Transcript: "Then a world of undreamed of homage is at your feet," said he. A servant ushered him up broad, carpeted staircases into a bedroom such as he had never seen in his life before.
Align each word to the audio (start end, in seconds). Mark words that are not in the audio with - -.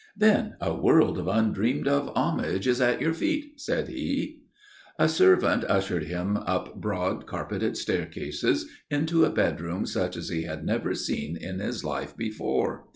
"Then 0.17 0.55
a 0.59 0.73
world 0.73 1.19
of 1.19 1.27
undreamed 1.27 1.87
of 1.87 2.11
homage 2.17 2.67
is 2.67 2.81
at 2.81 3.01
your 3.01 3.13
feet," 3.13 3.61
said 3.61 3.87
he. 3.87 4.41
A 4.97 5.07
servant 5.07 5.63
ushered 5.65 6.05
him 6.05 6.37
up 6.37 6.81
broad, 6.81 7.27
carpeted 7.27 7.77
staircases 7.77 8.67
into 8.89 9.25
a 9.25 9.29
bedroom 9.29 9.85
such 9.85 10.17
as 10.17 10.29
he 10.29 10.41
had 10.41 10.65
never 10.65 10.95
seen 10.95 11.37
in 11.37 11.59
his 11.59 11.83
life 11.83 12.17
before. 12.17 12.87